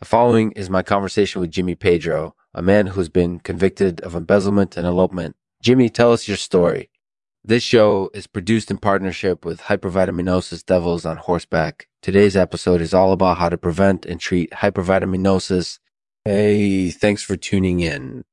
[0.00, 4.76] The following is my conversation with Jimmy Pedro, a man who's been convicted of embezzlement
[4.76, 5.34] and elopement.
[5.60, 6.88] Jimmy, tell us your story.
[7.42, 11.88] This show is produced in partnership with Hypervitaminosis Devils on Horseback.
[12.00, 15.80] Today's episode is all about how to prevent and treat hypervitaminosis.
[16.24, 18.24] Hey, thanks for tuning in.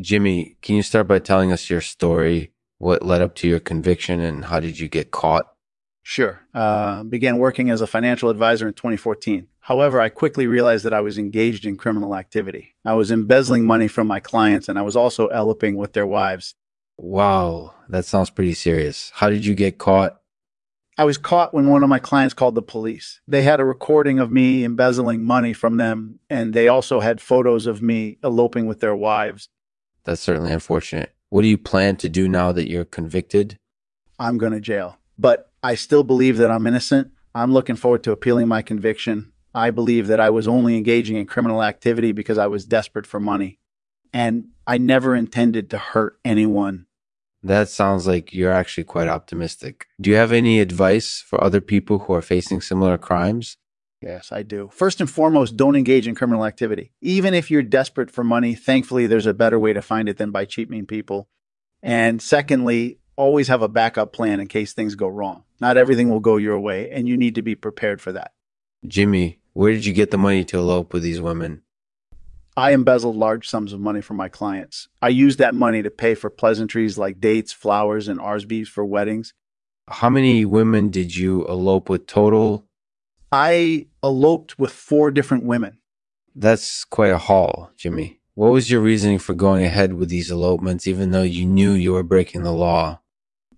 [0.00, 2.50] Jimmy, can you start by telling us your story?
[2.78, 5.46] What led up to your conviction and how did you get caught?
[6.02, 6.40] Sure.
[6.52, 9.46] Uh, began working as a financial advisor in 2014.
[9.66, 12.74] However, I quickly realized that I was engaged in criminal activity.
[12.84, 16.56] I was embezzling money from my clients and I was also eloping with their wives.
[16.98, 19.12] Wow, that sounds pretty serious.
[19.14, 20.20] How did you get caught?
[20.98, 23.20] I was caught when one of my clients called the police.
[23.26, 27.66] They had a recording of me embezzling money from them, and they also had photos
[27.66, 29.48] of me eloping with their wives.
[30.04, 31.14] That's certainly unfortunate.
[31.30, 33.56] What do you plan to do now that you're convicted?
[34.18, 34.98] I'm going to jail.
[35.18, 37.12] But I still believe that I'm innocent.
[37.34, 39.31] I'm looking forward to appealing my conviction.
[39.54, 43.20] I believe that I was only engaging in criminal activity because I was desperate for
[43.20, 43.58] money.
[44.12, 46.86] And I never intended to hurt anyone.
[47.42, 49.86] That sounds like you're actually quite optimistic.
[50.00, 53.56] Do you have any advice for other people who are facing similar crimes?
[54.00, 54.68] Yes, I do.
[54.72, 56.92] First and foremost, don't engage in criminal activity.
[57.00, 60.30] Even if you're desperate for money, thankfully, there's a better way to find it than
[60.30, 61.28] by cheating people.
[61.82, 65.44] And secondly, always have a backup plan in case things go wrong.
[65.60, 68.32] Not everything will go your way, and you need to be prepared for that.
[68.86, 71.62] Jimmy, where did you get the money to elope with these women?
[72.56, 74.88] I embezzled large sums of money from my clients.
[75.00, 79.32] I used that money to pay for pleasantries like dates, flowers, and RSVPs for weddings.
[79.88, 82.66] How many women did you elope with total?
[83.30, 85.78] I eloped with four different women.
[86.34, 88.20] That's quite a haul, Jimmy.
[88.34, 91.92] What was your reasoning for going ahead with these elopements, even though you knew you
[91.92, 93.00] were breaking the law?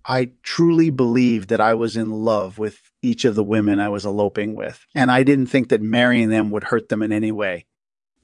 [0.05, 4.05] I truly believed that I was in love with each of the women I was
[4.05, 7.65] eloping with, and I didn't think that marrying them would hurt them in any way.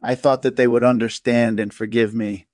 [0.02, 2.48] I thought that they would understand and forgive me.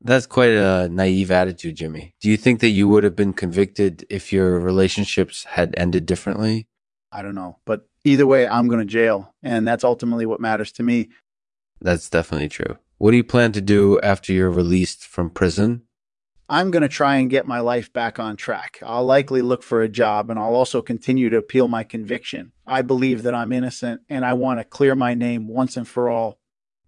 [0.00, 2.14] That's quite a naive attitude, Jimmy.
[2.20, 6.68] Do you think that you would have been convicted if your relationships had ended differently?
[7.10, 7.58] I don't know.
[7.64, 9.34] But either way, I'm going to jail.
[9.42, 11.08] And that's ultimately what matters to me.
[11.80, 12.78] That's definitely true.
[12.98, 15.82] What do you plan to do after you're released from prison?
[16.48, 18.78] I'm going to try and get my life back on track.
[18.84, 22.52] I'll likely look for a job and I'll also continue to appeal my conviction.
[22.66, 26.08] I believe that I'm innocent and I want to clear my name once and for
[26.08, 26.38] all.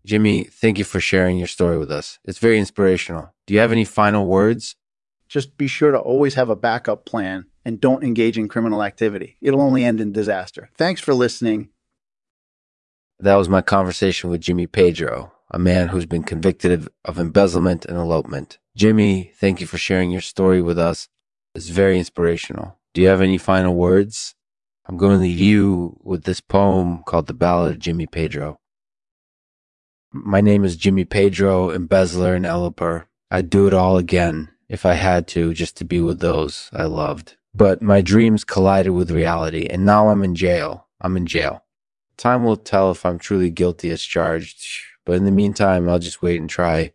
[0.07, 2.21] Jimmy, thank you for sharing your story with us.
[2.25, 3.35] It's very inspirational.
[3.47, 4.77] Do you have any final words?
[5.29, 9.37] Just be sure to always have a backup plan and don't engage in criminal activity.
[9.43, 10.71] It'll only end in disaster.
[10.79, 11.71] Thanks for listening.
[13.19, 17.85] That was my conversation with Jimmy Pedro, a man who's been convicted of, of embezzlement
[17.85, 18.59] and elopement.
[18.77, 21.09] Jimmy, thank you for sharing your story with us.
[21.55, 22.79] It's very inspirational.
[22.95, 24.35] Do you have any final words?
[24.87, 28.61] I'm going to leave you with this poem called The Ballad of Jimmy Pedro.
[30.13, 33.09] My name is Jimmy Pedro, embezzler and eloper.
[33.31, 36.85] I'd do it all again if I had to just to be with those I
[36.85, 37.37] loved.
[37.55, 40.87] But my dreams collided with reality, and now I'm in jail.
[41.01, 41.65] I'm in jail.
[42.17, 44.65] Time will tell if I'm truly guilty as charged,
[45.09, 46.93] but in the meantime, I'll just wait and try